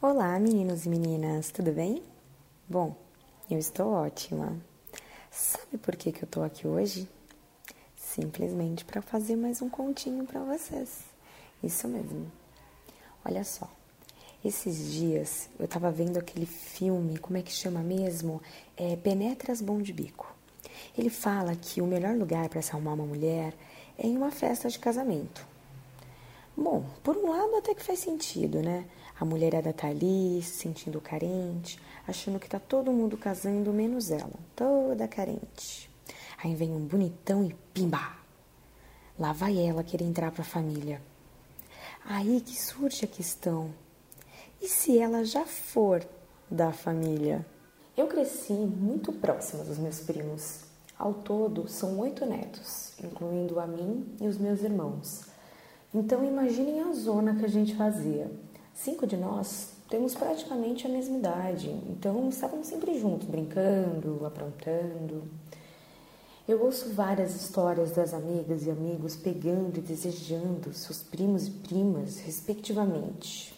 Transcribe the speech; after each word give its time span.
Olá, 0.00 0.38
meninos 0.38 0.86
e 0.86 0.88
meninas, 0.88 1.50
tudo 1.50 1.72
bem? 1.72 2.00
Bom, 2.68 2.94
eu 3.50 3.58
estou 3.58 3.90
ótima. 3.90 4.56
Sabe 5.28 5.76
por 5.76 5.96
que, 5.96 6.12
que 6.12 6.22
eu 6.22 6.24
estou 6.24 6.44
aqui 6.44 6.68
hoje? 6.68 7.08
Simplesmente 7.96 8.84
para 8.84 9.02
fazer 9.02 9.34
mais 9.34 9.60
um 9.60 9.68
continho 9.68 10.24
para 10.24 10.38
vocês. 10.44 11.00
Isso 11.64 11.88
mesmo. 11.88 12.30
Olha 13.24 13.42
só, 13.42 13.68
esses 14.44 14.92
dias 14.92 15.50
eu 15.58 15.64
estava 15.64 15.90
vendo 15.90 16.16
aquele 16.16 16.46
filme, 16.46 17.18
como 17.18 17.36
é 17.36 17.42
que 17.42 17.50
chama 17.50 17.80
mesmo? 17.80 18.40
É 18.76 18.94
Penetras 18.94 19.60
Bom 19.60 19.82
de 19.82 19.92
Bico. 19.92 20.32
Ele 20.96 21.10
fala 21.10 21.56
que 21.56 21.82
o 21.82 21.86
melhor 21.88 22.14
lugar 22.14 22.48
para 22.48 22.62
se 22.62 22.70
arrumar 22.70 22.92
uma 22.92 23.04
mulher 23.04 23.52
é 23.98 24.06
em 24.06 24.16
uma 24.16 24.30
festa 24.30 24.68
de 24.68 24.78
casamento. 24.78 25.44
Bom, 26.56 26.84
por 27.02 27.16
um 27.16 27.30
lado 27.30 27.56
até 27.56 27.74
que 27.74 27.82
faz 27.82 27.98
sentido, 27.98 28.62
né? 28.62 28.84
A 29.20 29.24
mulherada 29.24 29.72
tá 29.72 29.88
ali, 29.88 30.40
se 30.42 30.58
sentindo 30.58 31.00
carente, 31.00 31.80
achando 32.06 32.38
que 32.38 32.48
tá 32.48 32.60
todo 32.60 32.92
mundo 32.92 33.16
casando 33.16 33.72
menos 33.72 34.10
ela, 34.10 34.30
toda 34.54 35.08
carente. 35.08 35.90
Aí 36.42 36.54
vem 36.54 36.70
um 36.70 36.86
bonitão 36.86 37.44
e 37.44 37.52
pimba! 37.74 38.16
Lá 39.18 39.32
vai 39.32 39.58
ela 39.58 39.82
querer 39.82 40.04
entrar 40.04 40.30
pra 40.30 40.44
família. 40.44 41.02
Aí 42.04 42.40
que 42.40 42.56
surge 42.56 43.04
a 43.04 43.08
questão: 43.08 43.74
e 44.62 44.68
se 44.68 44.98
ela 44.98 45.24
já 45.24 45.44
for 45.44 46.06
da 46.48 46.72
família? 46.72 47.44
Eu 47.96 48.06
cresci 48.06 48.52
muito 48.52 49.12
próxima 49.12 49.64
dos 49.64 49.78
meus 49.78 49.98
primos. 49.98 50.60
Ao 50.96 51.12
todo, 51.12 51.68
são 51.68 51.98
oito 51.98 52.24
netos, 52.24 52.92
incluindo 53.02 53.58
a 53.58 53.66
mim 53.66 54.06
e 54.20 54.26
os 54.28 54.38
meus 54.38 54.62
irmãos. 54.62 55.22
Então 55.92 56.24
imaginem 56.24 56.80
a 56.82 56.92
zona 56.92 57.34
que 57.34 57.44
a 57.44 57.48
gente 57.48 57.74
fazia. 57.74 58.30
Cinco 58.80 59.08
de 59.08 59.16
nós 59.16 59.70
temos 59.90 60.14
praticamente 60.14 60.86
a 60.86 60.88
mesma 60.88 61.18
idade, 61.18 61.68
então 61.88 62.28
estávamos 62.28 62.68
sempre 62.68 62.96
juntos, 62.96 63.26
brincando, 63.26 64.24
aprontando. 64.24 65.24
Eu 66.46 66.62
ouço 66.62 66.94
várias 66.94 67.34
histórias 67.34 67.90
das 67.90 68.14
amigas 68.14 68.64
e 68.64 68.70
amigos 68.70 69.16
pegando 69.16 69.78
e 69.78 69.80
desejando 69.80 70.72
seus 70.72 71.02
primos 71.02 71.48
e 71.48 71.50
primas, 71.50 72.20
respectivamente. 72.20 73.52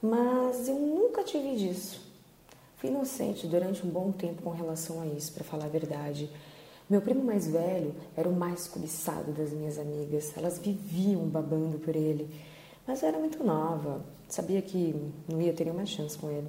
Mas 0.00 0.68
eu 0.68 0.76
nunca 0.76 1.22
tive 1.22 1.56
disso. 1.56 2.00
Fui 2.78 2.88
inocente 2.88 3.46
durante 3.46 3.86
um 3.86 3.90
bom 3.90 4.10
tempo 4.10 4.40
com 4.40 4.50
relação 4.50 5.02
a 5.02 5.06
isso, 5.06 5.32
para 5.32 5.44
falar 5.44 5.66
a 5.66 5.68
verdade. 5.68 6.30
Meu 6.88 7.02
primo 7.02 7.22
mais 7.22 7.46
velho 7.46 7.94
era 8.16 8.26
o 8.26 8.34
mais 8.34 8.66
cobiçado 8.66 9.32
das 9.32 9.50
minhas 9.50 9.78
amigas. 9.78 10.32
Elas 10.34 10.58
viviam 10.58 11.28
babando 11.28 11.78
por 11.78 11.94
ele. 11.94 12.26
Mas 12.86 13.02
eu 13.02 13.08
era 13.08 13.18
muito 13.18 13.44
nova, 13.44 14.04
sabia 14.28 14.60
que 14.62 14.94
não 15.28 15.40
ia 15.40 15.52
ter 15.52 15.64
nenhuma 15.64 15.86
chance 15.86 16.16
com 16.16 16.30
ele. 16.30 16.48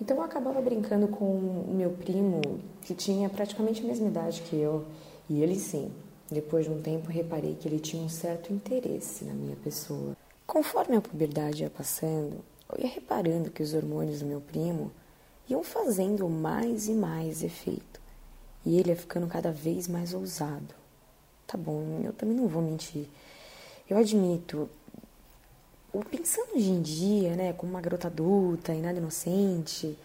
Então 0.00 0.16
eu 0.16 0.22
acabava 0.22 0.60
brincando 0.60 1.08
com 1.08 1.24
o 1.24 1.74
meu 1.74 1.90
primo, 1.90 2.40
que 2.82 2.94
tinha 2.94 3.28
praticamente 3.28 3.82
a 3.82 3.86
mesma 3.86 4.08
idade 4.08 4.42
que 4.42 4.56
eu. 4.56 4.84
E 5.28 5.42
ele 5.42 5.56
sim, 5.56 5.90
depois 6.30 6.66
de 6.66 6.72
um 6.72 6.80
tempo 6.80 7.10
reparei 7.10 7.54
que 7.54 7.66
ele 7.66 7.80
tinha 7.80 8.02
um 8.02 8.08
certo 8.08 8.52
interesse 8.52 9.24
na 9.24 9.34
minha 9.34 9.56
pessoa. 9.56 10.16
Conforme 10.46 10.96
a 10.96 11.00
puberdade 11.00 11.62
ia 11.62 11.70
passando, 11.70 12.36
eu 12.70 12.84
ia 12.84 12.88
reparando 12.88 13.50
que 13.50 13.62
os 13.62 13.74
hormônios 13.74 14.20
do 14.20 14.26
meu 14.26 14.40
primo 14.40 14.92
iam 15.48 15.64
fazendo 15.64 16.28
mais 16.28 16.88
e 16.88 16.92
mais 16.92 17.42
efeito. 17.42 18.00
E 18.64 18.78
ele 18.78 18.90
ia 18.90 18.96
ficando 18.96 19.26
cada 19.26 19.50
vez 19.50 19.88
mais 19.88 20.14
ousado. 20.14 20.74
Tá 21.46 21.56
bom, 21.56 22.00
eu 22.04 22.12
também 22.12 22.36
não 22.36 22.46
vou 22.46 22.62
mentir. 22.62 23.08
Eu 23.88 23.96
admito, 23.96 24.68
pensando 26.10 26.54
hoje 26.54 26.70
em 26.70 26.82
dia, 26.82 27.34
né, 27.34 27.52
como 27.52 27.72
uma 27.72 27.80
garota 27.80 28.08
adulta 28.08 28.74
e 28.74 28.80
nada 28.80 28.98
inocente, 28.98 29.98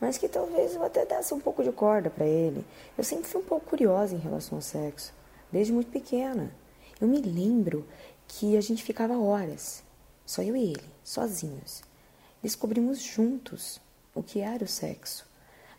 mas 0.00 0.18
que 0.18 0.28
talvez 0.28 0.74
eu 0.74 0.82
até 0.82 1.04
desse 1.04 1.34
um 1.34 1.40
pouco 1.40 1.62
de 1.62 1.72
corda 1.72 2.10
para 2.10 2.26
ele. 2.26 2.64
Eu 2.96 3.04
sempre 3.04 3.28
fui 3.28 3.40
um 3.40 3.44
pouco 3.44 3.66
curiosa 3.66 4.14
em 4.14 4.18
relação 4.18 4.58
ao 4.58 4.62
sexo, 4.62 5.12
desde 5.50 5.72
muito 5.72 5.90
pequena. 5.90 6.52
Eu 7.00 7.08
me 7.08 7.20
lembro 7.20 7.86
que 8.26 8.56
a 8.56 8.60
gente 8.60 8.82
ficava 8.82 9.18
horas, 9.18 9.82
só 10.26 10.42
eu 10.42 10.56
e 10.56 10.72
ele, 10.72 10.84
sozinhos. 11.02 11.82
Descobrimos 12.42 13.00
juntos 13.00 13.80
o 14.14 14.22
que 14.22 14.40
era 14.40 14.64
o 14.64 14.68
sexo. 14.68 15.26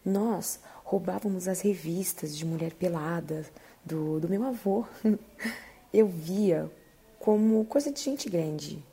Nós 0.03 0.59
roubávamos 0.83 1.47
as 1.47 1.62
revistas 1.62 2.35
de 2.35 2.45
mulher 2.45 2.73
pelada 2.73 3.45
do, 3.85 4.19
do 4.19 4.29
meu 4.29 4.44
avô. 4.44 4.85
Eu 5.94 6.07
via 6.07 6.69
como 7.19 7.66
coisa 7.66 7.91
de 7.91 8.00
gente 8.00 8.29
grande. 8.29 8.83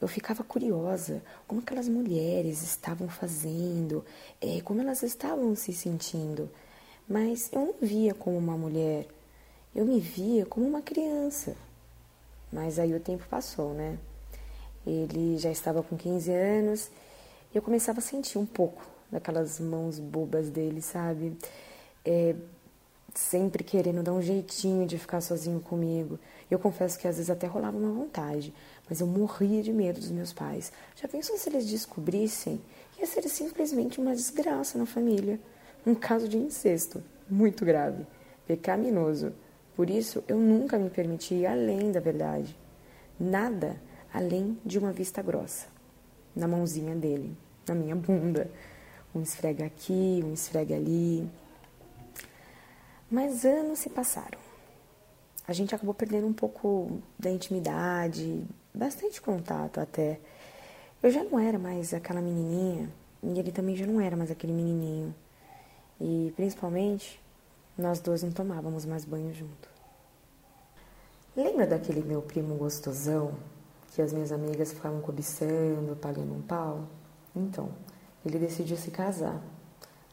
Eu 0.00 0.08
ficava 0.08 0.42
curiosa 0.42 1.22
como 1.46 1.60
aquelas 1.60 1.88
mulheres 1.88 2.62
estavam 2.62 3.08
fazendo, 3.08 4.04
é, 4.40 4.60
como 4.62 4.80
elas 4.80 5.02
estavam 5.02 5.54
se 5.54 5.72
sentindo. 5.72 6.48
Mas 7.08 7.50
eu 7.52 7.60
não 7.66 7.74
via 7.82 8.14
como 8.14 8.38
uma 8.38 8.56
mulher, 8.56 9.06
eu 9.74 9.84
me 9.84 10.00
via 10.00 10.46
como 10.46 10.66
uma 10.66 10.80
criança. 10.80 11.56
Mas 12.52 12.78
aí 12.78 12.94
o 12.94 13.00
tempo 13.00 13.26
passou, 13.28 13.74
né? 13.74 13.98
Ele 14.86 15.36
já 15.36 15.50
estava 15.50 15.82
com 15.82 15.96
15 15.96 16.32
anos 16.32 16.90
e 17.52 17.56
eu 17.56 17.62
começava 17.62 17.98
a 17.98 18.02
sentir 18.02 18.38
um 18.38 18.46
pouco 18.46 18.82
daquelas 19.10 19.60
mãos 19.60 19.98
bobas 19.98 20.48
dele, 20.48 20.80
sabe? 20.80 21.36
É, 22.04 22.34
sempre 23.14 23.64
querendo 23.64 24.02
dar 24.02 24.12
um 24.12 24.22
jeitinho 24.22 24.86
de 24.86 24.98
ficar 24.98 25.20
sozinho 25.20 25.60
comigo. 25.60 26.18
Eu 26.50 26.58
confesso 26.58 26.98
que 26.98 27.08
às 27.08 27.16
vezes 27.16 27.30
até 27.30 27.46
rolava 27.46 27.76
uma 27.76 27.92
vontade, 27.92 28.52
mas 28.88 29.00
eu 29.00 29.06
morria 29.06 29.62
de 29.62 29.72
medo 29.72 30.00
dos 30.00 30.10
meus 30.10 30.32
pais. 30.32 30.72
Já 30.96 31.08
pensou 31.08 31.36
se 31.36 31.48
eles 31.48 31.66
descobrissem? 31.66 32.60
Ia 32.98 33.06
ser 33.06 33.22
simplesmente 33.28 34.00
uma 34.00 34.14
desgraça 34.14 34.76
na 34.76 34.86
família. 34.86 35.40
Um 35.86 35.94
caso 35.94 36.28
de 36.28 36.36
incesto, 36.36 37.02
muito 37.28 37.64
grave, 37.64 38.06
pecaminoso. 38.46 39.32
Por 39.74 39.88
isso, 39.88 40.22
eu 40.28 40.38
nunca 40.38 40.78
me 40.78 40.90
permiti 40.90 41.34
ir 41.34 41.46
além 41.46 41.90
da 41.90 42.00
verdade. 42.00 42.54
Nada 43.18 43.80
além 44.12 44.58
de 44.64 44.78
uma 44.78 44.92
vista 44.92 45.22
grossa. 45.22 45.68
Na 46.36 46.46
mãozinha 46.46 46.94
dele, 46.94 47.36
na 47.66 47.74
minha 47.74 47.96
bunda. 47.96 48.50
Um 49.14 49.22
esfrega 49.22 49.64
aqui, 49.64 50.22
um 50.24 50.32
esfrega 50.32 50.74
ali. 50.76 51.28
Mas 53.10 53.44
anos 53.44 53.80
se 53.80 53.90
passaram. 53.90 54.38
A 55.48 55.52
gente 55.52 55.74
acabou 55.74 55.92
perdendo 55.92 56.28
um 56.28 56.32
pouco 56.32 57.02
da 57.18 57.28
intimidade, 57.28 58.46
bastante 58.72 59.20
contato 59.20 59.80
até. 59.80 60.20
Eu 61.02 61.10
já 61.10 61.24
não 61.24 61.38
era 61.38 61.58
mais 61.58 61.92
aquela 61.92 62.20
menininha 62.20 62.88
e 63.22 63.38
ele 63.38 63.50
também 63.50 63.74
já 63.74 63.84
não 63.84 64.00
era 64.00 64.16
mais 64.16 64.30
aquele 64.30 64.52
menininho. 64.52 65.12
E 66.00 66.32
principalmente, 66.36 67.20
nós 67.76 67.98
dois 67.98 68.22
não 68.22 68.30
tomávamos 68.30 68.84
mais 68.84 69.04
banho 69.04 69.34
junto. 69.34 69.68
Lembra 71.36 71.66
daquele 71.66 72.02
meu 72.02 72.22
primo 72.22 72.54
gostosão 72.54 73.34
que 73.92 74.00
as 74.00 74.12
minhas 74.12 74.30
amigas 74.30 74.72
ficavam 74.72 75.00
cobiçando, 75.00 75.96
pagando 75.96 76.32
um 76.32 76.42
pau? 76.42 76.86
Então, 77.34 77.70
ele 78.24 78.38
decidiu 78.38 78.76
se 78.76 78.90
casar. 78.90 79.42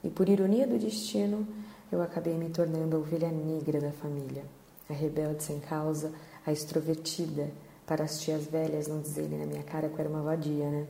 E 0.04 0.10
por 0.10 0.28
ironia 0.30 0.66
do 0.66 0.80
destino, 0.80 1.48
eu 1.92 2.02
acabei 2.02 2.36
me 2.36 2.50
tornando 2.50 2.96
a 2.96 3.00
ovelha 3.00 3.32
negra 3.32 3.80
da 3.80 3.92
família, 3.92 4.44
a 4.90 4.94
rebelde 4.94 5.44
sem 5.44 5.60
causa, 5.60 6.12
a 6.46 6.52
extrovertida, 6.52 7.50
para 7.86 8.04
as 8.04 8.20
tias 8.20 8.46
velhas 8.46 8.88
não 8.88 9.00
dizerem 9.00 9.40
na 9.40 9.46
minha 9.46 9.64
cara 9.64 9.88
que 9.88 9.96
eu 9.96 10.00
era 10.00 10.10
uma 10.10 10.22
vadia, 10.22 10.70
né? 10.70 10.88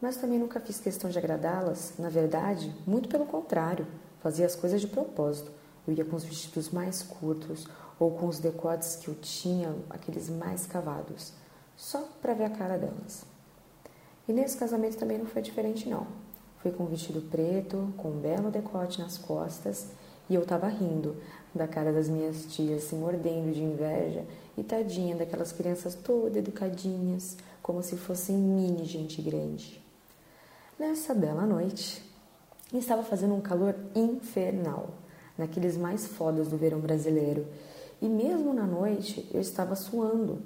Mas 0.00 0.16
também 0.16 0.38
nunca 0.38 0.58
fiz 0.58 0.80
questão 0.80 1.10
de 1.10 1.18
agradá-las, 1.18 1.92
na 1.98 2.08
verdade, 2.08 2.74
muito 2.86 3.08
pelo 3.08 3.26
contrário, 3.26 3.86
fazia 4.20 4.46
as 4.46 4.56
coisas 4.56 4.80
de 4.80 4.86
propósito. 4.86 5.52
Eu 5.86 5.92
ia 5.92 6.04
com 6.04 6.16
os 6.16 6.24
vestidos 6.24 6.70
mais 6.70 7.02
curtos 7.02 7.66
ou 7.98 8.12
com 8.12 8.26
os 8.26 8.38
decotes 8.38 8.96
que 8.96 9.08
eu 9.08 9.14
tinha, 9.14 9.76
aqueles 9.90 10.30
mais 10.30 10.66
cavados, 10.66 11.34
só 11.76 12.08
para 12.22 12.32
ver 12.32 12.44
a 12.44 12.50
cara 12.50 12.78
delas. 12.78 13.24
E 14.26 14.32
nesse 14.32 14.56
casamento 14.56 14.96
também 14.96 15.18
não 15.18 15.26
foi 15.26 15.42
diferente, 15.42 15.86
não. 15.86 16.06
Fui 16.62 16.70
com 16.70 16.84
um 16.84 16.88
vestido 16.88 17.22
preto, 17.22 17.92
com 17.96 18.10
um 18.10 18.20
belo 18.20 18.50
decote 18.50 19.00
nas 19.00 19.16
costas, 19.16 19.86
e 20.28 20.34
eu 20.34 20.44
tava 20.44 20.68
rindo 20.68 21.16
da 21.54 21.66
cara 21.66 21.92
das 21.92 22.08
minhas 22.08 22.44
tias, 22.54 22.84
se 22.84 22.94
mordendo 22.94 23.52
de 23.52 23.62
inveja, 23.62 24.24
e 24.56 24.62
tadinha 24.62 25.16
daquelas 25.16 25.52
crianças 25.52 25.94
todas 25.94 26.36
educadinhas, 26.36 27.36
como 27.62 27.82
se 27.82 27.96
fossem 27.96 28.36
mini 28.36 28.84
gente 28.84 29.22
grande. 29.22 29.82
Nessa 30.78 31.14
bela 31.14 31.46
noite, 31.46 32.02
estava 32.72 33.02
fazendo 33.02 33.34
um 33.34 33.40
calor 33.40 33.74
infernal, 33.94 34.90
naqueles 35.36 35.76
mais 35.76 36.06
fodas 36.06 36.48
do 36.48 36.56
verão 36.56 36.78
brasileiro, 36.78 37.46
e 38.02 38.08
mesmo 38.08 38.52
na 38.54 38.66
noite 38.66 39.28
eu 39.32 39.40
estava 39.40 39.74
suando. 39.74 40.42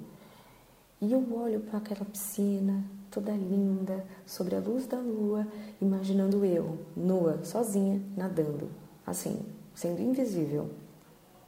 E 1.01 1.11
eu 1.11 1.25
olho 1.33 1.59
para 1.61 1.77
aquela 1.77 2.05
piscina, 2.05 2.83
toda 3.11 3.31
linda, 3.31 4.05
sobre 4.25 4.55
a 4.55 4.59
luz 4.59 4.87
da 4.87 4.97
lua, 4.97 5.47
imaginando 5.81 6.45
eu, 6.45 6.79
nua, 6.95 7.43
sozinha, 7.43 8.01
nadando, 8.15 8.69
assim, 9.05 9.39
sendo 9.73 10.01
invisível. 10.01 10.69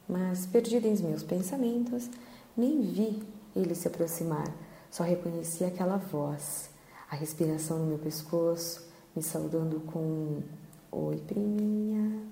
Mas, 0.08 0.46
perdida 0.46 0.86
em 0.86 0.96
meus 1.02 1.22
pensamentos, 1.22 2.10
nem 2.56 2.80
vi 2.82 3.22
ele 3.54 3.74
se 3.74 3.88
aproximar, 3.88 4.46
só 4.90 5.02
reconheci 5.02 5.64
aquela 5.64 5.96
voz, 5.96 6.70
a 7.10 7.16
respiração 7.16 7.78
no 7.78 7.86
meu 7.86 7.98
pescoço, 7.98 8.88
me 9.14 9.22
saudando 9.22 9.80
com 9.80 10.42
Oi, 10.90 11.18
priminha. 11.18 12.22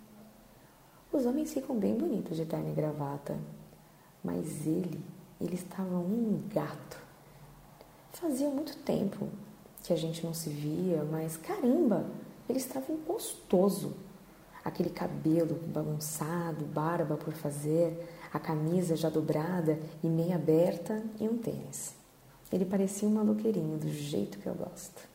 Os 1.12 1.26
homens 1.26 1.52
ficam 1.52 1.78
bem 1.78 1.94
bonitos 1.94 2.38
de 2.38 2.46
terno 2.46 2.70
e 2.70 2.74
gravata, 2.74 3.38
mas 4.24 4.66
ele, 4.66 4.98
ele 5.38 5.54
estava 5.54 5.94
um 5.98 6.42
gato. 6.48 7.05
Fazia 8.20 8.48
muito 8.48 8.74
tempo 8.78 9.28
que 9.82 9.92
a 9.92 9.96
gente 9.96 10.24
não 10.24 10.32
se 10.32 10.48
via, 10.48 11.04
mas 11.04 11.36
caramba, 11.36 12.06
ele 12.48 12.58
estava 12.58 12.86
gostoso. 13.06 13.94
Aquele 14.64 14.88
cabelo 14.88 15.60
bagunçado, 15.66 16.64
barba 16.64 17.18
por 17.18 17.34
fazer, 17.34 18.08
a 18.32 18.38
camisa 18.38 18.96
já 18.96 19.10
dobrada 19.10 19.78
e 20.02 20.06
meia 20.06 20.36
aberta 20.36 21.04
e 21.20 21.28
um 21.28 21.36
tênis. 21.36 21.94
Ele 22.50 22.64
parecia 22.64 23.06
um 23.06 23.12
maloqueirinho 23.12 23.76
do 23.76 23.92
jeito 23.92 24.38
que 24.38 24.46
eu 24.46 24.54
gosto. 24.54 25.06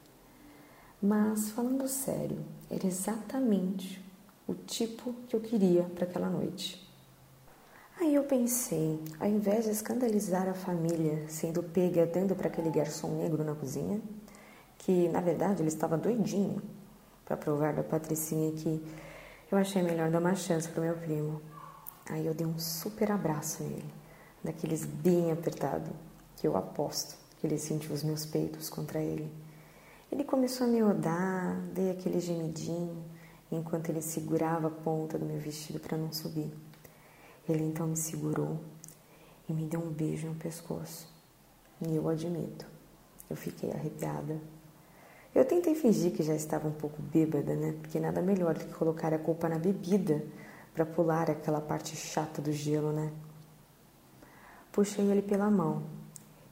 Mas, 1.01 1.49
falando 1.49 1.87
sério, 1.87 2.37
era 2.69 2.85
exatamente 2.85 3.99
o 4.47 4.53
tipo 4.53 5.11
que 5.27 5.35
eu 5.35 5.41
queria 5.41 5.85
para 5.85 6.05
aquela 6.05 6.29
noite. 6.29 6.87
Aí 8.01 8.15
eu 8.15 8.23
pensei, 8.23 8.99
ao 9.19 9.27
invés 9.27 9.65
de 9.65 9.69
escandalizar 9.69 10.49
a 10.49 10.55
família 10.55 11.23
sendo 11.27 11.61
pega 11.61 12.03
dando 12.03 12.35
para 12.35 12.47
aquele 12.47 12.71
garçom 12.71 13.09
negro 13.15 13.43
na 13.43 13.53
cozinha, 13.53 14.01
que 14.79 15.07
na 15.09 15.21
verdade 15.21 15.61
ele 15.61 15.69
estava 15.69 15.99
doidinho 15.99 16.63
para 17.23 17.37
provar 17.37 17.75
da 17.75 17.83
Patricinha 17.83 18.53
que 18.53 18.83
eu 19.51 19.55
achei 19.55 19.83
melhor 19.83 20.09
dar 20.09 20.17
uma 20.17 20.33
chance 20.33 20.67
pro 20.67 20.81
meu 20.81 20.97
primo. 20.97 21.43
Aí 22.09 22.25
eu 22.25 22.33
dei 22.33 22.47
um 22.47 22.57
super 22.57 23.11
abraço 23.11 23.61
nele, 23.61 23.93
daqueles 24.43 24.83
bem 24.83 25.31
apertado, 25.31 25.91
que 26.37 26.47
eu 26.47 26.57
aposto 26.57 27.15
que 27.39 27.45
ele 27.45 27.59
sentiu 27.59 27.93
os 27.93 28.03
meus 28.03 28.25
peitos 28.25 28.67
contra 28.67 28.99
ele. 28.99 29.31
Ele 30.11 30.23
começou 30.23 30.65
a 30.65 30.69
me 30.71 30.81
odar, 30.81 31.55
dei 31.71 31.91
aquele 31.91 32.19
gemidinho, 32.19 32.97
enquanto 33.51 33.89
ele 33.89 34.01
segurava 34.01 34.69
a 34.69 34.71
ponta 34.71 35.19
do 35.19 35.25
meu 35.25 35.37
vestido 35.37 35.79
para 35.79 35.95
não 35.95 36.11
subir. 36.11 36.51
Ele 37.47 37.63
então 37.63 37.87
me 37.87 37.97
segurou 37.97 38.59
e 39.47 39.53
me 39.53 39.65
deu 39.65 39.79
um 39.79 39.91
beijo 39.91 40.27
no 40.27 40.35
pescoço. 40.35 41.07
E 41.81 41.95
eu 41.95 42.07
admito, 42.07 42.65
eu 43.29 43.35
fiquei 43.35 43.71
arrepiada. 43.71 44.39
Eu 45.33 45.45
tentei 45.45 45.73
fingir 45.73 46.11
que 46.11 46.23
já 46.23 46.35
estava 46.35 46.67
um 46.67 46.73
pouco 46.73 47.01
bêbada, 47.01 47.55
né? 47.55 47.73
Porque 47.81 47.99
nada 47.99 48.21
melhor 48.21 48.53
do 48.53 48.65
que 48.65 48.73
colocar 48.73 49.13
a 49.13 49.19
culpa 49.19 49.47
na 49.47 49.57
bebida 49.57 50.23
para 50.73 50.85
pular 50.85 51.29
aquela 51.29 51.61
parte 51.61 51.95
chata 51.95 52.41
do 52.41 52.51
gelo, 52.51 52.91
né? 52.91 53.11
Puxei 54.71 55.09
ele 55.09 55.21
pela 55.21 55.49
mão 55.49 55.83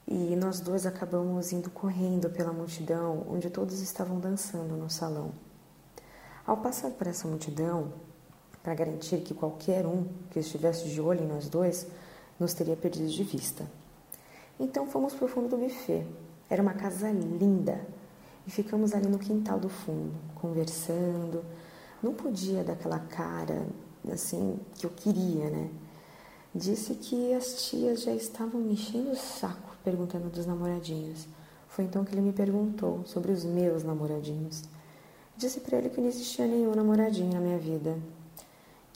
e 0.06 0.34
nós 0.34 0.60
dois 0.60 0.86
acabamos 0.86 1.52
indo 1.52 1.70
correndo 1.70 2.28
pela 2.30 2.52
multidão 2.52 3.24
onde 3.28 3.48
todos 3.48 3.80
estavam 3.80 4.18
dançando 4.18 4.76
no 4.76 4.90
salão. 4.90 5.32
Ao 6.44 6.56
passar 6.56 6.90
por 6.90 7.06
essa 7.06 7.28
multidão, 7.28 7.92
para 8.62 8.74
garantir 8.74 9.18
que 9.18 9.34
qualquer 9.34 9.86
um 9.86 10.06
que 10.30 10.38
estivesse 10.38 10.88
de 10.88 11.00
olho 11.00 11.22
em 11.22 11.26
nós 11.26 11.48
dois 11.48 11.86
nos 12.38 12.54
teria 12.54 12.76
perdido 12.76 13.08
de 13.08 13.22
vista. 13.22 13.70
Então 14.58 14.86
fomos 14.86 15.14
para 15.14 15.24
o 15.24 15.28
fundo 15.28 15.48
do 15.48 15.56
buffet. 15.56 16.06
Era 16.48 16.62
uma 16.62 16.74
casa 16.74 17.10
linda 17.10 17.80
e 18.46 18.50
ficamos 18.50 18.92
ali 18.94 19.08
no 19.08 19.18
quintal 19.18 19.58
do 19.58 19.68
fundo, 19.68 20.12
conversando. 20.34 21.44
Não 22.02 22.12
podia 22.12 22.64
dar 22.64 22.74
aquela 22.74 22.98
cara 22.98 23.66
assim 24.10 24.58
que 24.74 24.84
eu 24.84 24.90
queria, 24.90 25.50
né? 25.50 25.70
Disse 26.54 26.94
que 26.94 27.32
as 27.32 27.68
tias 27.68 28.02
já 28.02 28.12
estavam 28.12 28.60
me 28.60 28.72
enchendo 28.72 29.12
o 29.12 29.16
saco 29.16 29.76
perguntando 29.84 30.28
dos 30.28 30.46
namoradinhos. 30.46 31.26
Foi 31.68 31.84
então 31.84 32.04
que 32.04 32.12
ele 32.12 32.20
me 32.20 32.32
perguntou 32.32 33.02
sobre 33.06 33.30
os 33.30 33.44
meus 33.44 33.84
namoradinhos. 33.84 34.64
Disse 35.36 35.60
para 35.60 35.78
ele 35.78 35.88
que 35.88 36.00
não 36.00 36.08
existia 36.08 36.46
nenhum 36.46 36.74
namoradinho 36.74 37.32
na 37.32 37.40
minha 37.40 37.58
vida, 37.58 37.96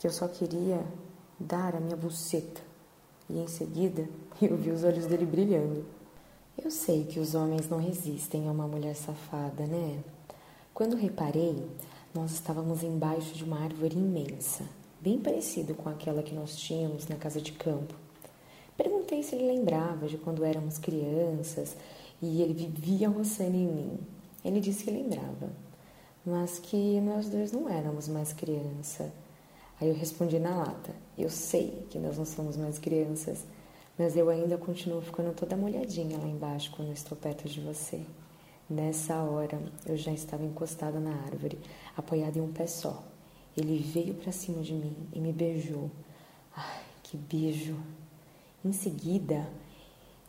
que 0.05 0.09
eu 0.09 0.13
só 0.13 0.29
queria 0.29 0.85
dar 1.41 1.75
a 1.75 1.81
minha 1.81 1.97
buceta. 1.97 2.61
E 3.27 3.39
em 3.39 3.47
seguida 3.47 4.07
eu 4.39 4.55
vi 4.55 4.71
os 4.71 4.85
olhos 4.85 5.07
dele 5.07 5.25
brilhando. 5.25 5.83
Eu 6.63 6.71
sei 6.71 7.05
que 7.05 7.19
os 7.19 7.35
homens 7.35 7.71
não 7.71 7.79
resistem 7.79 8.47
a 8.47 8.53
uma 8.53 8.69
mulher 8.69 8.95
safada, 8.97 9.67
né? 9.67 10.05
Quando 10.75 10.95
reparei, 10.95 11.67
nós 12.15 12.33
estávamos 12.33 12.83
embaixo 12.83 13.33
de 13.33 13.45
uma 13.45 13.59
árvore 13.61 13.97
imensa, 13.97 14.65
bem 15.01 15.19
parecido 15.19 15.75
com 15.75 15.89
aquela 15.89 16.23
que 16.23 16.35
nós 16.35 16.55
tínhamos 16.55 17.09
na 17.09 17.17
casa 17.17 17.41
de 17.41 17.53
campo. 17.53 17.95
Perguntei 18.77 19.23
se 19.23 19.35
ele 19.35 19.47
lembrava 19.47 20.07
de 20.07 20.19
quando 20.19 20.45
éramos 20.45 20.77
crianças 20.77 21.75
e 22.21 22.43
ele 22.43 22.53
vivia 22.53 23.09
roçando 23.09 23.57
em 23.57 23.67
mim. 23.67 23.99
Ele 24.45 24.61
disse 24.61 24.85
que 24.85 24.91
lembrava, 24.91 25.51
mas 26.27 26.59
que 26.59 27.01
nós 27.01 27.31
dois 27.31 27.53
não 27.53 27.71
éramos 27.71 28.07
mais 28.07 28.35
criança. 28.35 29.11
Aí 29.85 29.91
eu 29.91 29.95
respondi 29.95 30.39
na 30.39 30.57
lata: 30.57 30.95
Eu 31.19 31.29
sei 31.29 31.87
que 31.91 31.99
nós 31.99 32.17
não 32.17 32.25
somos 32.25 32.57
mais 32.57 32.79
crianças, 32.79 33.45
mas 33.99 34.17
eu 34.17 34.31
ainda 34.31 34.57
continuo 34.57 35.03
ficando 35.03 35.35
toda 35.35 35.59
molhadinha 35.59 36.17
lá 36.17 36.27
embaixo 36.27 36.73
quando 36.75 36.91
estou 36.91 37.19
perto 37.19 37.47
de 37.47 37.61
você. 37.61 38.01
Nessa 38.69 39.17
hora 39.23 39.61
eu 39.85 39.95
já 39.95 40.11
estava 40.11 40.43
encostada 40.43 40.99
na 40.99 41.11
árvore, 41.11 41.59
apoiada 41.95 42.39
em 42.39 42.41
um 42.41 42.51
pé 42.51 42.67
só. 42.67 43.05
Ele 43.55 43.77
veio 43.77 44.15
para 44.15 44.33
cima 44.33 44.63
de 44.63 44.73
mim 44.73 44.97
e 45.13 45.21
me 45.21 45.35
beijou. 45.35 45.91
Ai, 46.57 46.83
que 47.03 47.19
beijo! 47.19 47.77
Em 48.65 48.73
seguida, 48.73 49.47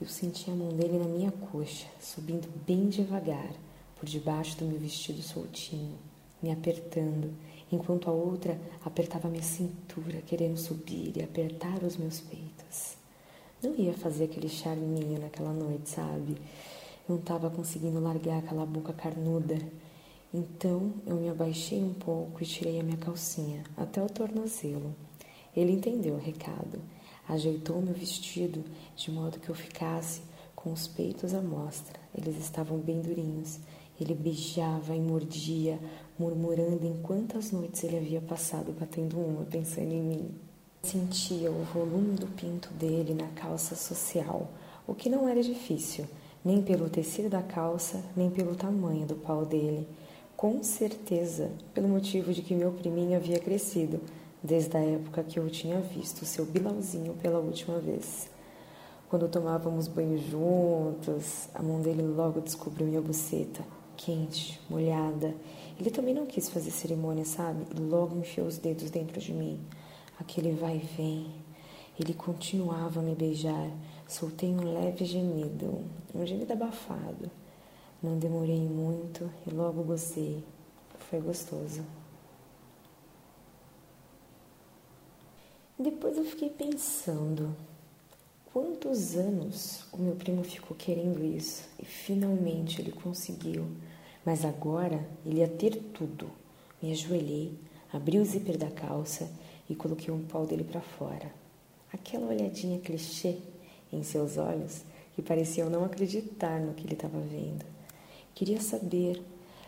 eu 0.02 0.08
senti 0.08 0.52
a 0.52 0.54
mão 0.54 0.68
dele 0.68 1.00
na 1.00 1.06
minha 1.06 1.32
coxa, 1.32 1.88
subindo 2.02 2.50
bem 2.68 2.90
devagar, 2.90 3.54
por 3.96 4.06
debaixo 4.06 4.58
do 4.58 4.66
meu 4.66 4.78
vestido 4.78 5.22
soltinho, 5.22 5.98
me 6.46 6.52
apertando, 6.52 7.34
enquanto 7.72 8.08
a 8.08 8.14
outra 8.14 8.60
apertava 8.86 9.28
minha 9.28 9.42
cintura, 9.42 10.22
querendo 10.22 10.58
subir 10.58 11.18
e 11.18 11.24
apertar 11.24 11.84
os 11.84 11.98
meus 11.98 12.22
peitos. 12.22 12.96
Não 13.64 13.74
ia 13.76 13.94
fazer 13.94 14.26
aquele 14.26 14.48
charminho 14.48 15.20
naquela 15.20 15.52
noite, 15.52 15.90
sabe? 15.90 16.38
Não 17.10 17.16
estava 17.18 17.50
conseguindo 17.50 18.00
largar 18.00 18.38
aquela 18.40 18.66
boca 18.66 18.94
carnuda. 18.94 19.58
Então 20.32 20.94
eu 21.08 21.16
me 21.16 21.30
abaixei 21.30 21.84
um 21.84 21.94
pouco 21.94 22.44
e 22.44 22.46
tirei 22.46 22.80
a 22.80 22.84
minha 22.84 22.98
calcinha 22.98 23.64
até 23.76 24.04
o 24.04 24.08
tornozelo. 24.08 24.96
Ele 25.56 25.72
entendeu 25.72 26.16
o 26.16 26.20
recado 26.20 26.80
Ajeitou 27.28 27.82
meu 27.82 27.94
vestido 27.94 28.64
de 28.96 29.10
modo 29.10 29.40
que 29.40 29.50
eu 29.50 29.56
ficasse 29.56 30.22
com 30.56 30.72
os 30.72 30.88
peitos 30.88 31.34
à 31.34 31.42
mostra. 31.42 32.00
Eles 32.16 32.38
estavam 32.38 32.78
bem 32.78 33.02
durinhos. 33.02 33.60
Ele 34.00 34.14
beijava 34.14 34.96
e 34.96 35.00
mordia, 35.00 35.80
murmurando 36.20 36.86
em 36.86 36.98
quantas 37.02 37.52
noites 37.52 37.84
ele 37.84 37.98
havia 37.98 38.22
passado 38.22 38.76
batendo 38.78 39.18
uma, 39.18 39.44
pensando 39.46 39.92
em 39.92 40.02
mim. 40.02 40.32
Sentia 40.84 41.50
o 41.52 41.64
volume 41.74 42.16
do 42.16 42.28
pinto 42.28 42.70
dele 42.74 43.14
na 43.14 43.28
calça 43.30 43.76
social, 43.76 44.50
o 44.86 44.94
que 44.94 45.10
não 45.10 45.28
era 45.28 45.42
difícil, 45.42 46.06
nem 46.44 46.62
pelo 46.62 46.90
tecido 46.90 47.30
da 47.30 47.42
calça, 47.42 48.04
nem 48.16 48.30
pelo 48.30 48.56
tamanho 48.56 49.06
do 49.06 49.16
pau 49.16 49.46
dele. 49.46 49.88
Com 50.38 50.62
certeza, 50.64 51.50
pelo 51.74 51.88
motivo 51.88 52.34
de 52.34 52.42
que 52.42 52.54
meu 52.54 52.72
priminho 52.72 53.16
havia 53.16 53.40
crescido, 53.40 54.02
desde 54.44 54.78
a 54.78 54.82
época 54.82 55.24
que 55.24 55.40
eu 55.40 55.50
tinha 55.50 55.80
visto 55.80 56.26
seu 56.26 56.46
Bilauzinho 56.46 57.14
pela 57.16 57.40
última 57.40 57.80
vez. 57.80 58.30
Quando 59.10 59.28
tomávamos 59.28 59.88
banho 59.88 60.18
juntos, 60.18 61.48
a 61.54 61.64
mão 61.64 61.82
dele 61.82 62.04
logo 62.04 62.42
descobriu 62.42 62.86
minha 62.86 63.02
buceta, 63.02 63.64
quente, 63.96 64.60
molhada. 64.70 65.36
Ele 65.80 65.90
também 65.90 66.14
não 66.14 66.26
quis 66.26 66.50
fazer 66.50 66.72
cerimônia, 66.72 67.26
sabe? 67.26 67.66
Logo 67.80 68.18
enfiou 68.18 68.48
os 68.48 68.58
dedos 68.58 68.90
dentro 68.90 69.20
de 69.20 69.34
mim. 69.34 69.60
Aquele 70.20 70.54
vai 70.54 70.78
e 70.78 70.80
vem. 70.80 71.32
Ele 72.00 72.14
continuava 72.14 73.00
a 73.00 73.04
me 73.04 73.16
beijar. 73.16 73.70
Soltei 74.08 74.50
um 74.50 74.74
leve 74.74 75.06
gemido, 75.06 75.84
um 76.14 76.26
gemido 76.26 76.54
abafado. 76.54 77.32
Não 78.02 78.18
demorei 78.18 78.60
muito 78.60 79.30
e 79.48 79.50
logo 79.50 79.84
gostei. 79.84 80.44
Foi 81.10 81.20
gostoso. 81.20 81.84
Depois 85.78 86.18
eu 86.18 86.24
fiquei 86.24 86.50
pensando 86.50 87.56
quantos 88.56 89.18
anos 89.18 89.84
o 89.92 89.98
meu 89.98 90.16
primo 90.16 90.42
ficou 90.42 90.78
querendo 90.78 91.22
isso 91.26 91.68
e 91.78 91.84
finalmente 91.84 92.80
ele 92.80 92.94
conseguiu. 92.94 93.68
Mas 94.26 94.46
agora 94.46 95.06
ele 95.26 95.40
ia 95.40 95.48
ter 95.50 95.76
tudo. 95.94 96.30
Me 96.82 96.94
ajoelhei, 96.94 97.54
abri 97.92 98.18
o 98.18 98.24
zíper 98.24 98.58
da 98.58 98.72
calça 98.72 99.30
e 99.70 99.76
coloquei 99.76 100.10
um 100.14 100.24
pau 100.24 100.46
dele 100.46 100.64
para 100.64 100.80
fora. 100.80 101.30
Aquela 101.92 102.28
olhadinha 102.28 102.80
clichê 102.80 103.40
em 103.92 104.04
seus 104.04 104.38
olhos 104.38 104.84
que 105.16 105.22
pareciam 105.22 105.70
não 105.70 105.84
acreditar 105.84 106.62
no 106.62 106.74
que 106.74 106.86
ele 106.86 106.94
estava 106.94 107.20
vendo. 107.20 107.66
Queria 108.34 108.62
saber 108.62 109.22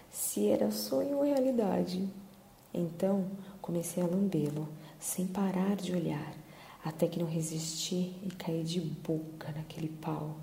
se 0.09 0.47
era 0.47 0.71
sonho 0.71 1.17
ou 1.17 1.25
realidade. 1.25 2.07
Então 2.73 3.25
comecei 3.61 4.01
a 4.01 4.07
lambê-lo 4.07 4.65
sem 4.97 5.27
parar 5.27 5.75
de 5.75 5.91
olhar, 5.93 6.33
até 6.83 7.07
que 7.07 7.19
não 7.19 7.27
resisti 7.27 8.13
e 8.23 8.29
caí 8.37 8.63
de 8.63 8.79
boca 8.79 9.51
naquele 9.55 9.89
pau. 9.89 10.37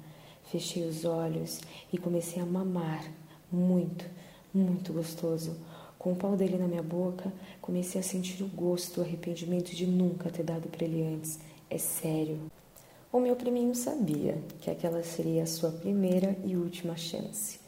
Fechei 0.51 0.87
os 0.87 1.05
olhos 1.05 1.61
e 1.93 1.99
comecei 1.99 2.43
a 2.43 2.47
mamar 2.47 3.05
muito, 3.51 4.05
muito 4.53 4.93
gostoso. 4.93 5.57
Com 5.99 6.13
o 6.13 6.17
pau 6.17 6.37
dele 6.37 6.59
na 6.59 6.69
minha 6.69 6.83
boca, 6.83 7.33
comecei 7.63 8.01
a 8.01 8.05
sentir 8.05 8.43
o 8.43 8.49
gosto, 8.49 9.01
o 9.01 9.05
arrependimento 9.05 9.75
de 9.75 9.87
nunca 9.87 10.29
ter 10.29 10.43
dado 10.43 10.69
para 10.69 10.85
ele 10.85 11.03
antes. 11.03 11.39
É 11.71 11.79
sério. 11.79 12.39
O 13.11 13.21
meu 13.21 13.37
priminho 13.37 13.75
sabia 13.75 14.43
que 14.61 14.71
aquela 14.71 15.03
seria 15.03 15.45
a 15.45 15.47
sua 15.47 15.71
primeira 15.71 16.37
e 16.45 16.57
última 16.57 16.97
chance, 16.97 17.61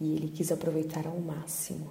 e 0.00 0.14
ele 0.14 0.28
quis 0.28 0.50
aproveitar 0.50 1.06
ao 1.06 1.20
máximo. 1.20 1.90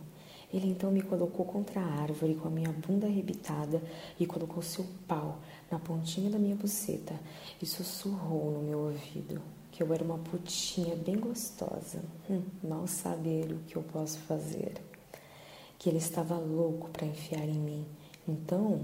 Ele 0.54 0.68
então 0.68 0.92
me 0.92 1.02
colocou 1.02 1.46
contra 1.46 1.80
a 1.80 2.02
árvore 2.02 2.36
com 2.36 2.48
a 2.48 2.52
minha 2.52 2.72
bunda 2.72 3.08
arrebitada 3.08 3.82
e 4.20 4.26
colocou 4.26 4.62
seu 4.62 4.86
pau 5.08 5.40
na 5.74 5.80
pontinha 5.80 6.30
da 6.30 6.38
minha 6.38 6.56
buceta 6.56 7.20
e 7.60 7.66
sussurrou 7.66 8.52
no 8.52 8.62
meu 8.62 8.80
ouvido 8.80 9.42
que 9.72 9.82
eu 9.82 9.92
era 9.92 10.04
uma 10.04 10.20
putinha 10.20 10.96
bem 10.96 11.18
gostosa. 11.18 12.04
Hum, 12.30 12.44
mal 12.64 12.86
sabe 12.86 13.28
ele 13.28 13.56
o 13.56 13.60
que 13.66 13.76
eu 13.76 13.82
posso 13.82 14.20
fazer. 14.20 14.74
Que 15.80 15.90
ele 15.90 15.98
estava 15.98 16.38
louco 16.38 16.92
para 16.92 17.08
enfiar 17.08 17.50
em 17.50 17.60
mim. 17.60 17.86
Então, 18.28 18.82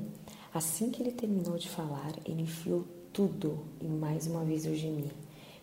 assim 0.52 0.90
que 0.90 1.04
ele 1.04 1.12
terminou 1.12 1.60
de 1.60 1.70
falar, 1.70 2.12
ele 2.26 2.42
enfiou 2.42 2.88
tudo 3.14 3.60
e 3.80 3.86
mais 3.86 4.26
uma 4.26 4.44
vez 4.44 4.66
eu 4.66 4.76
gemi. 4.76 5.12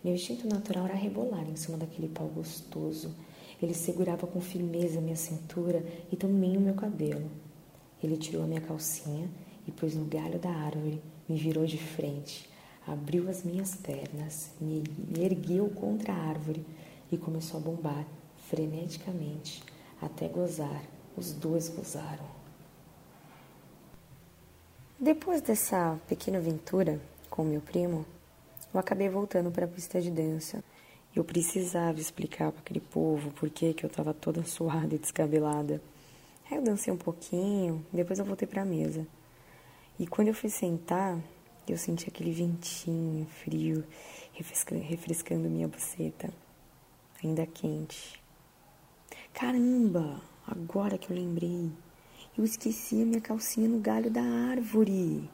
Meu 0.04 0.14
instinto 0.14 0.46
natural 0.46 0.84
era 0.84 0.94
rebolar 0.94 1.44
em 1.50 1.56
cima 1.56 1.76
daquele 1.76 2.08
pau 2.08 2.28
gostoso. 2.28 3.12
Ele 3.60 3.74
segurava 3.74 4.28
com 4.28 4.40
firmeza 4.40 5.00
minha 5.00 5.16
cintura 5.16 5.84
e 6.12 6.14
também 6.14 6.56
o 6.56 6.60
meu 6.60 6.74
cabelo. 6.74 7.28
Ele 8.00 8.16
tirou 8.16 8.44
a 8.44 8.46
minha 8.46 8.60
calcinha 8.60 9.28
e 9.66 9.72
pôs 9.72 9.96
no 9.96 10.04
galho 10.04 10.38
da 10.38 10.50
árvore, 10.50 11.02
me 11.28 11.36
virou 11.36 11.66
de 11.66 11.78
frente 11.78 12.48
abriu 12.86 13.28
as 13.28 13.42
minhas 13.42 13.74
pernas, 13.74 14.50
me 14.60 14.84
ergueu 15.18 15.68
contra 15.70 16.12
a 16.12 16.16
árvore 16.16 16.64
e 17.10 17.18
começou 17.18 17.58
a 17.58 17.62
bombar 17.62 18.06
freneticamente 18.48 19.62
até 20.00 20.28
gozar. 20.28 20.82
Os 21.16 21.32
dois 21.32 21.70
gozaram. 21.70 22.26
Depois 25.00 25.40
dessa 25.40 25.98
pequena 26.06 26.36
aventura 26.36 27.00
com 27.30 27.42
meu 27.42 27.62
primo, 27.62 28.04
eu 28.72 28.78
acabei 28.78 29.08
voltando 29.08 29.50
para 29.50 29.64
a 29.64 29.68
pista 29.68 29.98
de 29.98 30.10
dança. 30.10 30.62
Eu 31.14 31.24
precisava 31.24 31.98
explicar 31.98 32.52
para 32.52 32.60
aquele 32.60 32.80
povo 32.80 33.30
por 33.30 33.48
que 33.48 33.74
eu 33.82 33.88
estava 33.88 34.12
toda 34.12 34.44
suada 34.44 34.94
e 34.94 34.98
descabelada. 34.98 35.80
Aí 36.50 36.58
eu 36.58 36.62
dancei 36.62 36.92
um 36.92 36.98
pouquinho, 36.98 37.84
depois 37.90 38.18
eu 38.18 38.24
voltei 38.26 38.46
para 38.46 38.60
a 38.60 38.66
mesa. 38.66 39.06
E 39.98 40.06
quando 40.06 40.28
eu 40.28 40.34
fui 40.34 40.50
sentar, 40.50 41.18
eu 41.66 41.78
senti 41.78 42.08
aquele 42.08 42.30
ventinho 42.30 43.26
frio 43.26 43.84
refrescando, 44.34 44.82
refrescando 44.82 45.48
minha 45.48 45.66
buceta, 45.66 46.32
ainda 47.24 47.46
quente. 47.46 48.22
Caramba, 49.32 50.20
agora 50.46 50.98
que 50.98 51.10
eu 51.10 51.16
lembrei, 51.16 51.70
eu 52.36 52.44
esqueci 52.44 53.00
a 53.00 53.06
minha 53.06 53.20
calcinha 53.20 53.68
no 53.68 53.80
galho 53.80 54.10
da 54.10 54.22
árvore. 54.22 55.30